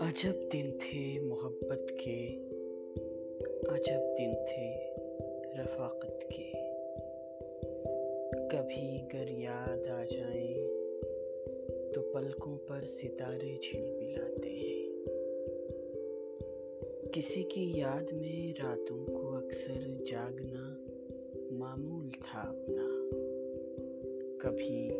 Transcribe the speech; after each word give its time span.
عجب 0.00 0.52
دن 0.52 0.70
تھے 0.80 1.20
محبت 1.20 1.92
کے، 2.04 2.38
عجب 3.68 4.18
دن 4.18 4.34
تھے 4.34 4.94
رفاقت 5.58 6.20
کے۔ 6.20 6.52
کبھی 8.50 9.00
گر 9.12 9.28
یاد 9.28 9.86
آ 9.86 10.04
جائیں 10.10 10.68
تو 11.94 12.00
پلکوں 12.00 12.58
پر 12.66 12.84
ستارے 12.84 13.56
جھل 13.62 13.90
ملاتے 13.98 14.50
ہیں۔ 14.50 14.88
کسی 17.12 17.42
کی 17.42 17.72
یاد 17.76 18.12
میں 18.12 18.60
راتوں 18.62 19.06
کو 19.06 19.36
اکثر 19.36 20.04
جاگنا 20.06 20.91
معمول 21.62 22.08
تھا 22.10 22.40
اپنا۔ 22.40 23.10
کبھی 24.40 24.90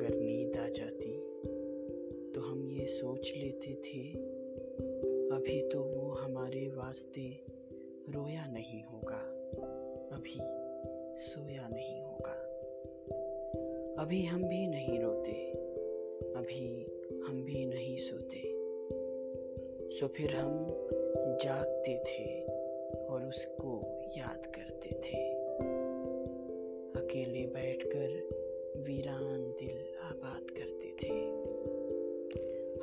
گرمی 0.00 0.52
دا 0.54 0.68
جاتی 0.68 1.18
تو 2.34 2.52
ہم 2.52 2.70
یہ 2.70 2.86
سوچ 2.86 3.32
لیتے 3.36 3.74
تھے، 3.74 4.02
ابھی 5.34 5.68
تو 5.72 5.84
وہ 5.84 6.24
ہمارے 6.24 6.68
واسطے 6.74 7.30
رویا 8.14 8.52
نہیں 8.52 8.82
ہوگا، 8.92 9.50
ابھی 10.10 10.40
سویا 11.16 11.68
نہیں 11.68 12.02
ہوگا۔ 12.02 12.36
ابھی 13.96 14.28
ہم 14.28 14.42
بھی 14.42 14.66
نہیں 14.66 15.00
روتے، 15.00 15.52
ابھی 16.34 16.86
ہم 17.28 17.42
بھی 17.42 17.64
نہیں 17.64 17.96
سوتے۔ 17.96 18.52
سو 20.00 20.08
پھر 20.08 20.34
ہم 20.34 20.66
جاگتے 21.42 22.02
تھے 22.06 22.46
اور 23.08 23.20
اس 23.20 23.46
کو 23.46 23.91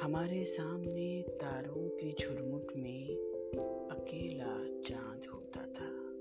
ہمارے 0.04 0.46
سامنے 0.46 1.24
تاروں 1.40 1.90
کی 1.90 2.12
جھرمٹ 2.18 2.76
میں 2.76 3.14
اکیلا 3.92 4.58
چاند 4.88 5.22
ہوتا 5.34 5.66
تھا، 5.74 6.18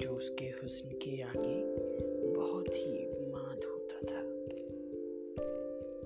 جو 0.00 0.16
اس 0.16 0.30
کے 0.38 0.50
حسن 0.50 0.98
کے 0.98 1.22
آگے 1.22 1.64
بہت 2.36 2.68
ہی 2.74 3.06
ماند 3.30 3.64
ہوتا 3.64 4.06
تھا۔ 4.06 4.22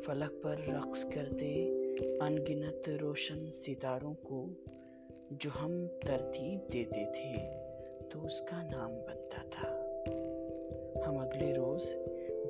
فلک 0.05 0.43
پر 0.43 0.57
رقص 0.69 1.05
کرتے 1.15 1.69
انگنت 2.21 2.89
روشن 2.89 3.51
ستاروں 3.51 4.15
کو 4.23 4.47
جو 5.31 5.51
ہم 5.63 5.87
ترتیب 6.03 6.73
دیتے 6.73 7.05
تھے 7.13 7.35
تو 8.11 8.27
اس 8.27 8.41
کا 8.41 8.63
نام 8.63 8.91
بنتا 8.91 9.43
تھا۔ 9.51 9.71
ہم 11.07 11.19
اگلے 11.19 11.55
روز 11.55 11.85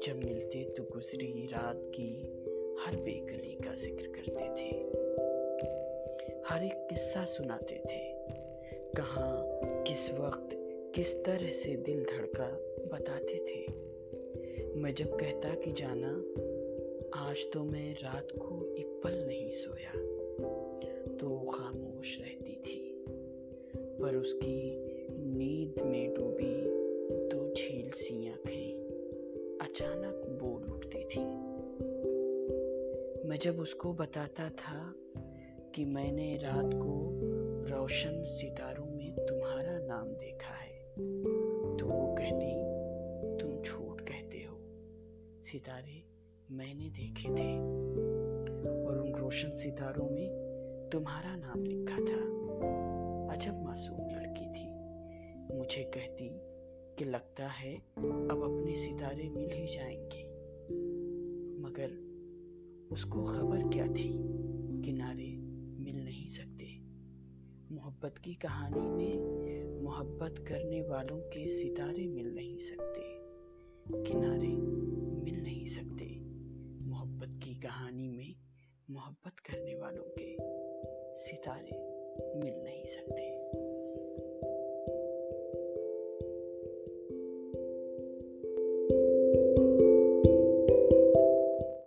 جب 0.06 0.17
ملتے 0.17 0.65
تو 0.77 0.83
گزری 0.97 1.47
رات 1.53 1.95
کی 1.95 2.23
ہر 2.87 2.97
بے 2.97 3.12
گلی 3.12 3.56
کا 3.65 3.75
ذکر 3.75 4.06
کرتے 4.12 4.45
تھے۔ 4.56 4.70
ہر 6.51 6.61
ایک 6.61 6.91
قصہ 6.91 7.19
سناتے 7.27 7.78
تھے۔ 7.83 8.12
کہاں، 8.97 9.47
کس 9.84 10.12
وقت، 10.19 10.55
کس 10.93 11.15
طرح 11.25 11.53
سے 11.53 11.77
دل 11.77 12.05
دھڑکا 12.17 12.59
بتاتے 12.91 13.39
تھے۔ 13.39 13.67
میں 14.75 14.93
جب 14.93 15.19
کہتا 15.19 15.55
کہ 15.65 15.70
جانا، 15.77 16.20
آج 17.12 17.47
تو 17.53 17.65
میں 17.65 17.95
رات 18.03 18.33
کو 18.33 18.65
ایک 18.75 18.87
پل 19.03 19.27
نہیں 19.27 19.50
سویا۔ 19.50 19.98
تو 21.21 21.39
خاموش 21.39 22.19
رہتی 22.19 22.55
تھی۔ 22.62 23.05
پر 23.98 24.15
اس 24.15 24.33
کی 24.43 24.77
نیند 25.09 25.83
میں 25.83 26.09
ڈوبی 26.15 26.62
دو 27.33 27.53
جھیل 27.56 27.91
سی 27.91 28.28
آنکھیں۔ 28.28 28.78
اچانک 29.59 30.16
میں 33.37 33.45
جب 33.45 33.61
اس 33.61 33.75
کو 33.75 33.92
بتاتا 33.92 34.48
تھا 34.56 34.92
کہ 35.72 35.84
میں 35.84 36.12
نے 36.12 36.38
رات 36.43 36.72
کو 36.72 37.21
روشن 37.71 38.25
ستاروں 38.25 38.87
میں 38.87 39.11
تمہارا 39.16 39.78
نام 39.87 40.09
دیکھا 40.12 40.55
ہے، 40.65 40.94
تو 41.78 41.88
وہ 41.88 42.16
کہتی، 42.16 42.55
تم 43.38 43.62
جھوٹ 43.65 44.03
کہتے 44.06 44.47
ہو۔ 44.47 44.59
ستارے 45.43 46.00
میں 46.50 46.75
نے 46.75 46.88
دیکھے 46.97 47.34
تھے 47.37 47.55
اور 48.87 48.97
ان 48.97 49.15
روشن 49.15 49.56
ستاروں 49.56 50.11
میں 50.11 50.28
تمہارا 50.91 51.37
نام 51.37 51.66
لکھا 51.66 51.97
تھا۔ 51.97 52.22
عجب 53.34 53.55
معصوم 53.55 54.11
لڑکی 54.11 54.53
تھی۔ 54.53 54.69
مجھے 55.55 55.84
کہتی 55.84 56.28
کہ 56.97 57.05
لگتا 57.05 57.49
ہے 57.65 57.77
اب 58.31 58.44
اپنے 58.44 58.75
ستارے 58.75 59.28
مل 59.28 59.53
ہی 59.53 59.66
جائیں 59.66 60.11
گے۔ 60.11 60.28
مگر 61.59 62.06
اس 62.91 63.05
کو 63.05 63.25
خبر 63.25 63.59
کیا 63.73 63.85
تھی؟ 63.97 64.13
کنارے 64.85 65.37
مل 65.79 66.05
نہیں 66.05 66.29
سکتے۔ 66.29 66.67
محبت 67.71 68.21
کی 68.21 68.35
کہانی 68.35 68.81
میں 68.81 69.15
محبت 69.83 70.41
کرنے 70.47 70.83
والوں 70.83 71.21
کے 71.21 71.49
ستارے 71.49 72.07
مل 72.07 72.35
نہیں 72.35 72.59
سکتے۔ 72.59 73.19
کنارے 74.05 74.49
مل 75.23 75.43
نہیں 75.43 75.67
سکتے۔ 75.67 76.07
محبت 76.81 77.29
کی 77.43 77.55
کہانی 77.55 78.09
میں 78.09 78.41
محبت 78.89 79.41
کرنے 79.41 79.75
والوں 79.75 80.05
کے 80.05 80.37
ستارے 81.15 81.71
مل 82.35 82.65
نہیں 82.65 82.85
سکتے۔ 82.85 83.46